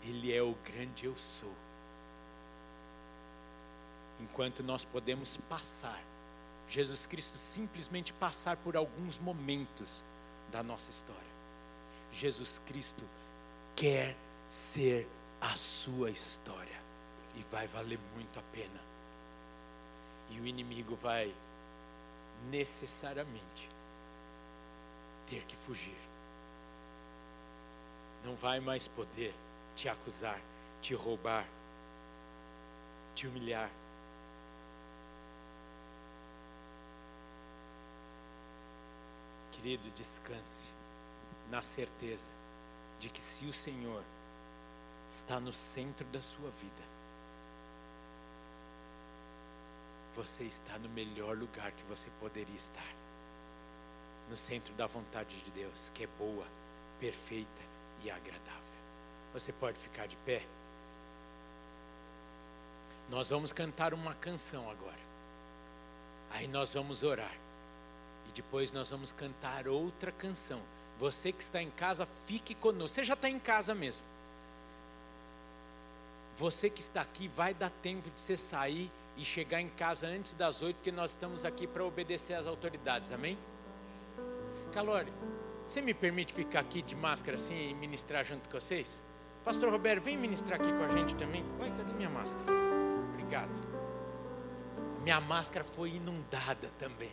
[0.03, 1.53] Ele é o grande eu sou.
[4.21, 6.03] Enquanto nós podemos passar
[6.69, 10.03] Jesus Cristo simplesmente passar por alguns momentos
[10.51, 11.23] da nossa história.
[12.13, 13.05] Jesus Cristo
[13.77, 14.17] quer
[14.49, 15.09] ser
[15.41, 16.81] a sua história
[17.37, 18.81] e vai valer muito a pena.
[20.31, 21.35] E o inimigo vai
[22.51, 23.69] necessariamente
[25.29, 25.97] ter que fugir.
[28.25, 29.35] Não vai mais poder
[29.77, 30.41] te acusar,
[30.81, 31.47] te roubar,
[33.15, 33.71] te humilhar
[39.65, 40.67] Querido, descanse
[41.51, 42.29] na certeza
[43.01, 44.05] de que se o Senhor
[45.09, 46.83] está no centro da sua vida,
[50.15, 52.95] você está no melhor lugar que você poderia estar
[54.29, 56.47] no centro da vontade de Deus, que é boa,
[57.01, 57.63] perfeita
[58.03, 58.61] e agradável.
[59.33, 60.47] Você pode ficar de pé?
[63.09, 65.01] Nós vamos cantar uma canção agora.
[66.33, 67.44] Aí nós vamos orar.
[68.29, 70.61] E depois nós vamos cantar outra canção.
[70.99, 72.95] Você que está em casa, fique conosco.
[72.95, 74.05] Você já está em casa mesmo.
[76.37, 80.35] Você que está aqui, vai dar tempo de você sair e chegar em casa antes
[80.35, 83.13] das oito, porque nós estamos aqui para obedecer às autoridades.
[83.13, 83.39] Amém?
[84.73, 85.13] Calori,
[85.65, 89.03] você me permite ficar aqui de máscara assim e ministrar junto com vocês?
[89.45, 91.45] Pastor Roberto, vem ministrar aqui com a gente também.
[91.61, 92.51] Uai, cadê minha máscara?
[93.13, 93.53] Obrigado.
[95.03, 97.13] Minha máscara foi inundada também.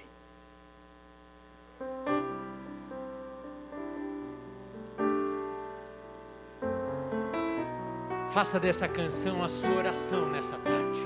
[8.34, 11.06] Faça dessa canção a sua oração nessa tarde.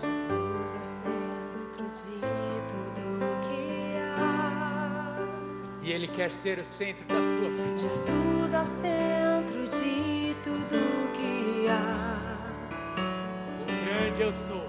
[0.00, 2.20] Jesus é o centro de
[2.68, 5.26] tudo que há.
[5.82, 7.78] E Ele quer ser o centro da sua vida.
[7.78, 12.20] Jesus é o centro de tudo que há.
[13.62, 14.62] O grande eu sou.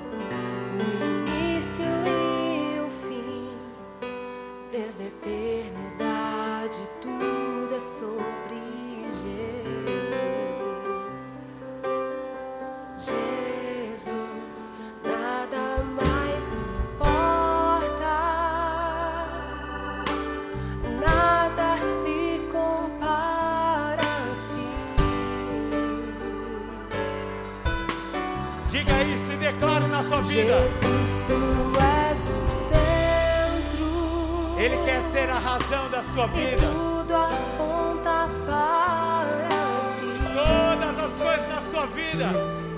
[35.14, 36.66] Ser a razão da sua E vida.
[36.66, 39.48] tudo aponta para
[39.88, 40.10] ti.
[40.34, 42.30] Todas as coisas na sua vida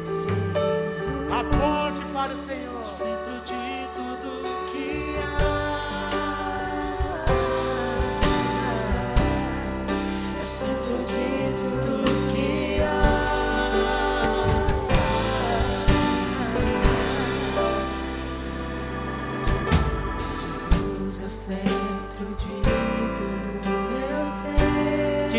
[0.06, 2.86] Jesus, aponte para o Senhor.
[2.86, 3.56] centro de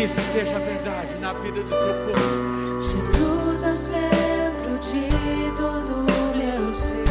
[0.07, 2.81] isso seja verdade na vida do teu povo.
[2.81, 5.09] Jesus é o centro de
[5.57, 7.07] todo o meu ser.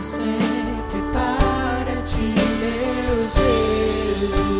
[0.00, 3.28] Sempre para ti, meu.
[3.28, 4.57] Jesus,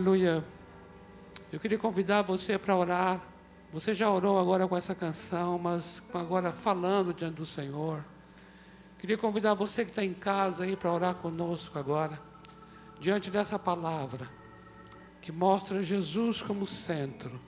[0.00, 0.42] Aleluia.
[1.52, 3.20] Eu queria convidar você para orar.
[3.70, 8.02] Você já orou agora com essa canção, mas agora falando diante do Senhor.
[8.98, 12.18] Queria convidar você que está em casa aí para orar conosco agora,
[12.98, 14.26] diante dessa palavra
[15.20, 17.38] que mostra Jesus como centro.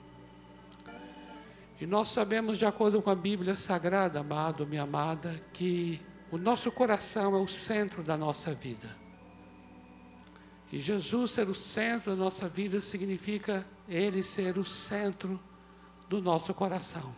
[1.81, 5.99] E nós sabemos, de acordo com a Bíblia Sagrada, amado, minha amada, que
[6.29, 9.02] o nosso coração é o centro da nossa vida.
[10.73, 15.39] E Jesus ser o centro da nossa vida significa Ele ser o centro
[16.09, 17.13] do nosso coração.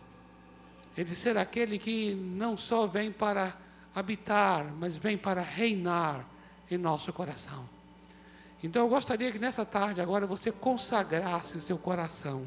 [0.94, 3.56] Ele ser aquele que não só vem para
[3.94, 6.28] habitar, mas vem para reinar
[6.70, 7.66] em nosso coração.
[8.62, 12.46] Então eu gostaria que nessa tarde agora você consagrasse seu coração.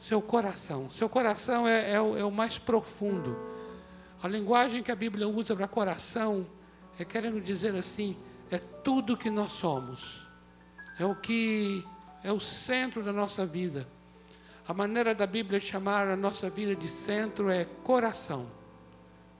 [0.00, 0.90] Seu coração.
[0.90, 3.38] Seu coração é, é é o mais profundo.
[4.20, 6.44] A linguagem que a Bíblia usa para coração
[6.98, 8.16] é querendo dizer assim,
[8.50, 10.26] é tudo que nós somos.
[10.98, 11.84] É o que
[12.22, 13.86] é o centro da nossa vida.
[14.66, 18.46] A maneira da Bíblia chamar a nossa vida de centro é coração.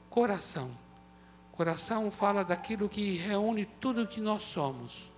[0.08, 0.70] Coração.
[1.52, 5.10] Coração fala daquilo que reúne tudo que nós somos.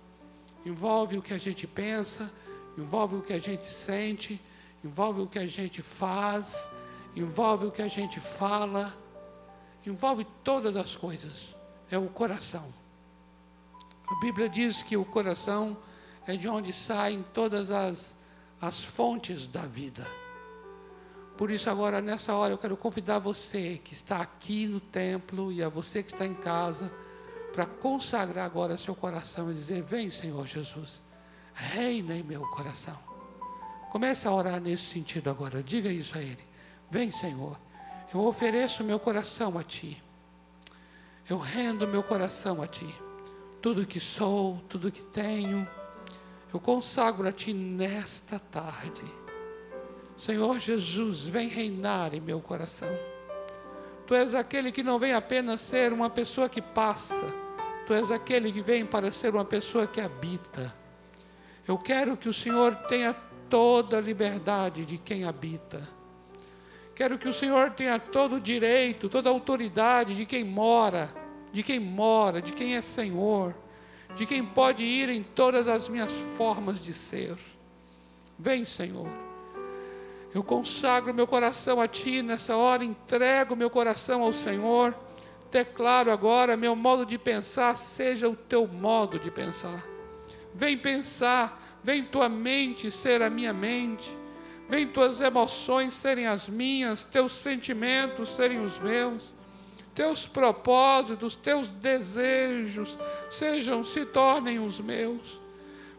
[0.65, 2.31] Envolve o que a gente pensa,
[2.77, 4.41] envolve o que a gente sente,
[4.83, 6.57] envolve o que a gente faz,
[7.15, 8.93] envolve o que a gente fala,
[9.85, 11.55] envolve todas as coisas.
[11.91, 12.78] É o coração.
[14.11, 15.77] A Bíblia diz que o coração
[16.25, 18.15] é de onde saem todas as,
[18.61, 20.05] as fontes da vida.
[21.37, 25.63] Por isso, agora, nessa hora, eu quero convidar você que está aqui no templo e
[25.63, 26.91] a você que está em casa,
[27.53, 31.01] para consagrar agora seu coração e dizer: Vem, Senhor Jesus,
[31.53, 32.97] reina em meu coração.
[33.89, 36.43] Comece a orar nesse sentido agora, diga isso a Ele:
[36.91, 37.57] Vem, Senhor,
[38.13, 40.01] eu ofereço meu coração a Ti,
[41.29, 42.93] eu rendo meu coração a Ti,
[43.61, 45.67] tudo que sou, tudo que tenho,
[46.53, 49.03] eu consagro a Ti nesta tarde.
[50.17, 52.89] Senhor Jesus, vem reinar em meu coração.
[54.05, 57.15] Tu és aquele que não vem apenas ser uma pessoa que passa,
[57.85, 60.71] Tu és aquele que vem para ser uma pessoa que habita.
[61.67, 63.15] Eu quero que o Senhor tenha
[63.49, 65.89] toda a liberdade de quem habita.
[66.93, 71.09] Quero que o Senhor tenha todo o direito, toda a autoridade de quem mora,
[71.51, 73.55] de quem mora, de quem é Senhor,
[74.15, 77.37] de quem pode ir em todas as minhas formas de ser.
[78.37, 79.09] Vem, Senhor.
[80.33, 84.95] Eu consagro meu coração a Ti nessa hora, entrego meu coração ao Senhor.
[85.51, 89.83] Declaro agora, meu modo de pensar seja o Teu modo de pensar.
[90.53, 94.15] Vem pensar, vem Tua mente ser a minha mente,
[94.67, 99.33] vem Tuas emoções serem as minhas, Teus sentimentos serem os meus,
[99.93, 102.97] Teus propósitos, Teus desejos
[103.29, 105.39] sejam, se tornem os meus.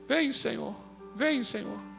[0.07, 0.75] Vem, Senhor,
[1.15, 1.91] vem, Senhor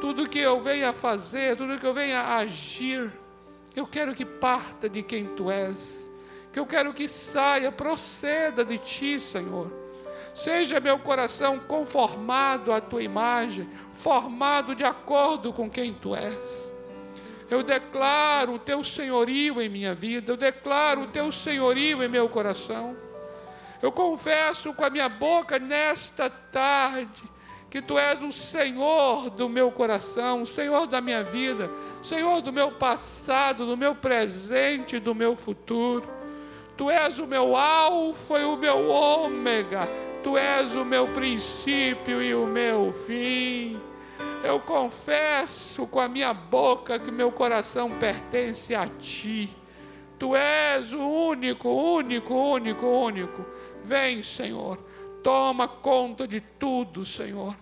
[0.00, 3.12] tudo que eu venha fazer, tudo que eu venha agir,
[3.74, 6.10] eu quero que parta de quem tu és,
[6.52, 9.70] que eu quero que saia, proceda de ti, Senhor.
[10.34, 16.67] Seja meu coração conformado à tua imagem, formado de acordo com quem tu és.
[17.50, 22.28] Eu declaro o teu senhorio em minha vida, eu declaro o teu senhorio em meu
[22.28, 22.96] coração.
[23.80, 27.22] Eu confesso com a minha boca nesta tarde
[27.70, 31.70] que tu és o Senhor do meu coração, o Senhor da minha vida,
[32.02, 36.08] Senhor do meu passado, do meu presente, do meu futuro.
[36.76, 39.88] Tu és o meu alfa e o meu ômega,
[40.22, 43.87] tu és o meu princípio e o meu fim.
[44.42, 49.56] Eu confesso com a minha boca que meu coração pertence a ti.
[50.18, 53.46] Tu és o único, único, único, único.
[53.82, 54.78] Vem, Senhor
[55.22, 57.56] Toma conta de tudo, Senhor.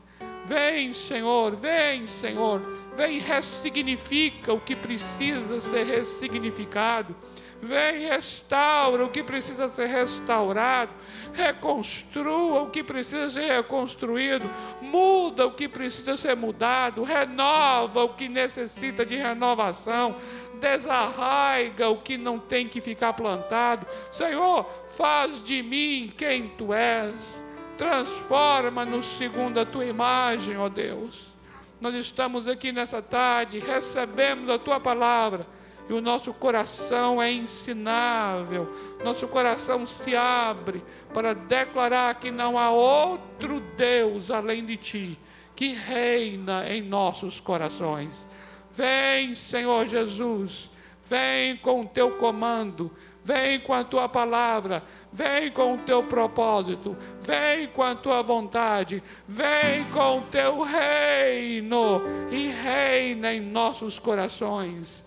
[0.45, 2.61] Vem, Senhor, vem, Senhor.
[2.95, 7.17] Vem, ressignifica o que precisa ser ressignificado.
[7.63, 10.93] Vem, restaura o que precisa ser restaurado.
[11.33, 14.49] Reconstrua o que precisa ser reconstruído.
[14.81, 17.03] Muda o que precisa ser mudado.
[17.03, 20.17] Renova o que necessita de renovação.
[20.61, 23.87] Desarraiga o que não tem que ficar plantado.
[24.13, 27.47] Senhor, faz de mim quem tu és
[27.77, 31.35] Transforma-nos segundo a tua imagem, ó Deus.
[31.79, 35.47] Nós estamos aqui nessa tarde, recebemos a tua palavra
[35.89, 38.69] e o nosso coração é ensinável,
[39.05, 40.83] nosso coração se abre
[41.15, 45.19] para declarar que não há outro Deus além de ti
[45.57, 48.29] que reina em nossos corações.
[48.71, 50.71] Vem, Senhor Jesus,
[51.03, 56.95] vem com o teu comando, vem com a tua palavra, vem com o teu propósito,
[57.23, 65.06] vem com a tua vontade, vem com o teu reino e reina em nossos corações.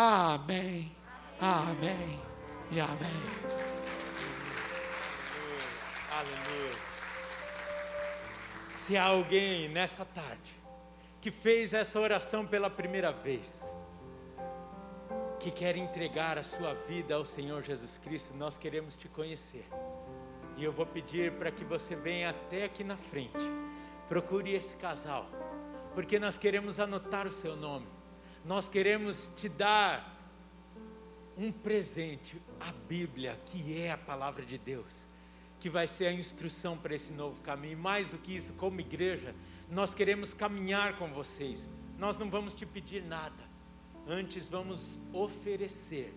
[0.00, 0.92] Amém,
[1.40, 2.22] amém
[2.70, 3.20] e amém.
[6.12, 6.78] Aleluia.
[8.70, 10.54] Se há alguém nessa tarde
[11.20, 13.68] que fez essa oração pela primeira vez,
[15.40, 19.66] que quer entregar a sua vida ao Senhor Jesus Cristo, nós queremos te conhecer.
[20.56, 23.44] E eu vou pedir para que você venha até aqui na frente.
[24.08, 25.26] Procure esse casal,
[25.92, 27.97] porque nós queremos anotar o seu nome.
[28.44, 30.16] Nós queremos te dar
[31.36, 35.06] um presente, a Bíblia, que é a palavra de Deus,
[35.60, 37.78] que vai ser a instrução para esse novo caminho.
[37.78, 39.34] Mais do que isso, como igreja,
[39.70, 41.68] nós queremos caminhar com vocês.
[41.98, 43.48] Nós não vamos te pedir nada
[44.08, 46.14] Antes vamos oferecer,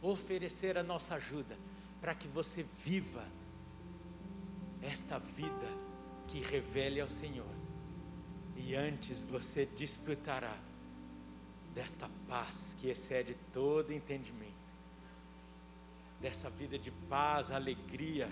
[0.00, 1.54] oferecer a nossa ajuda
[2.00, 3.26] para que você viva
[4.80, 5.68] esta vida
[6.26, 7.54] que revele ao Senhor.
[8.56, 10.56] E antes você desfrutará
[11.74, 14.52] desta paz que excede todo entendimento,
[16.20, 18.28] dessa vida de paz, alegria,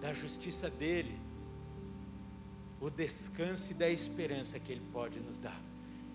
[0.00, 1.18] da justiça dEle,
[2.80, 5.58] o descanso e da esperança que Ele pode nos dar.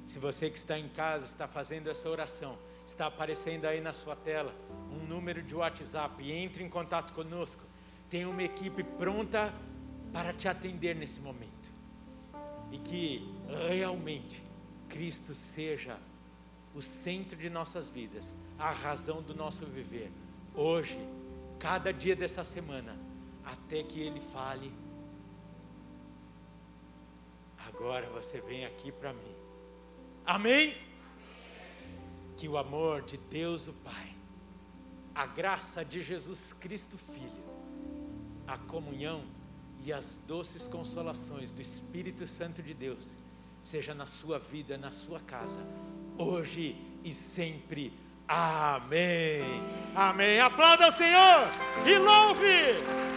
[0.06, 4.16] Se você que está em casa está fazendo essa oração, está aparecendo aí na sua
[4.16, 4.54] tela
[4.92, 7.64] um número de WhatsApp, entre em contato conosco.
[8.10, 9.54] Tem uma equipe pronta
[10.12, 11.72] para te atender nesse momento.
[12.72, 13.28] E que
[13.68, 14.44] realmente
[14.90, 15.98] Cristo seja
[16.80, 20.10] o centro de nossas vidas, a razão do nosso viver.
[20.56, 20.98] Hoje,
[21.60, 22.98] cada dia dessa semana,
[23.44, 24.72] até que Ele fale.
[27.68, 29.36] Agora você vem aqui para mim.
[30.26, 30.74] Amém?
[32.38, 34.16] Que o amor de Deus o Pai,
[35.14, 37.44] a graça de Jesus Cristo Filho,
[38.48, 39.26] a comunhão
[39.84, 43.18] e as doces consolações do Espírito Santo de Deus,
[43.62, 45.60] seja na sua vida, na sua casa,
[46.20, 47.94] hoje e sempre.
[48.28, 49.64] Amém.
[49.96, 50.40] Amém.
[50.40, 51.48] Aplauda o Senhor
[51.86, 53.09] e louve.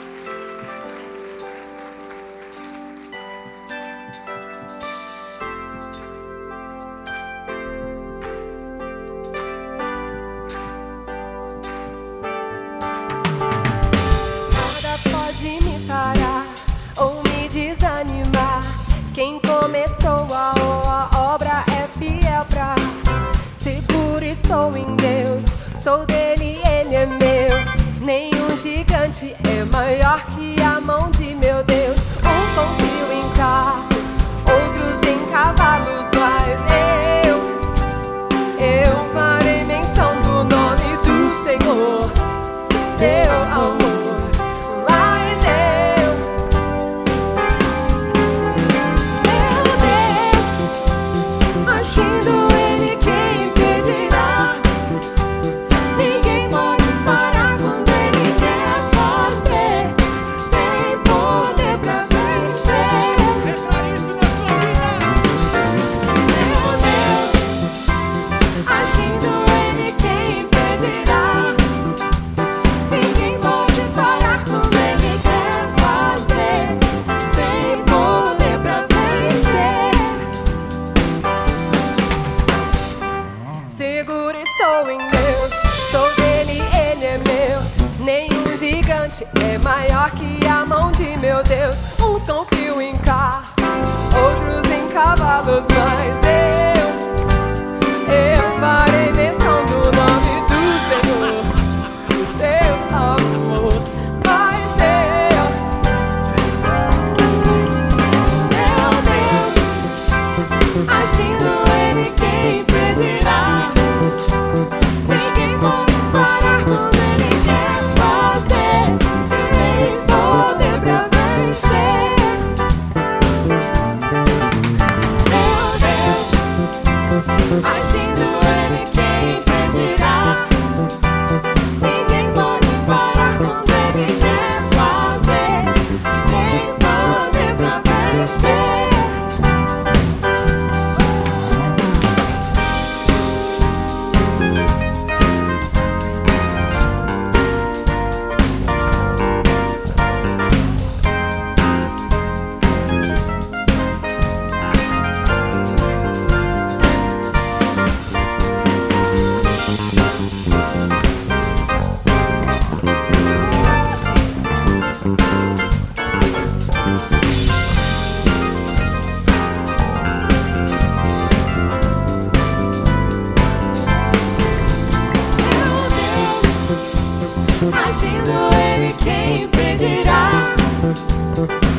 [177.72, 180.54] Agindo Ele quem impedirá?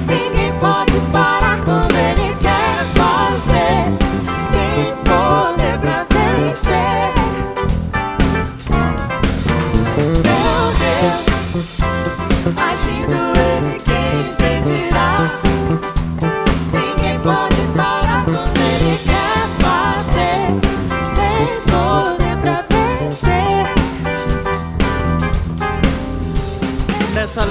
[0.08, 1.23] Ninguém pode parar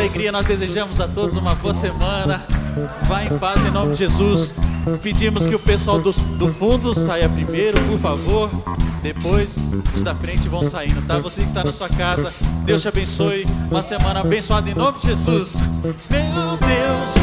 [0.03, 2.43] alegria nós desejamos a todos uma boa semana.
[3.07, 4.53] Vá em paz em nome de Jesus.
[5.01, 8.51] Pedimos que o pessoal do, do fundo saia primeiro, por favor.
[9.01, 9.57] Depois
[9.95, 11.21] os da frente vão saindo, tá?
[11.21, 12.33] Você que está na sua casa,
[12.65, 13.47] Deus te abençoe.
[13.71, 15.61] Uma semana abençoada em nome de Jesus.
[16.11, 17.15] Meu Deus,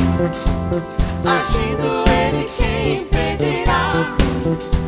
[1.25, 4.78] Agindo Ele quem impedirá?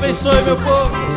[0.00, 1.09] Abençoe, meu povo.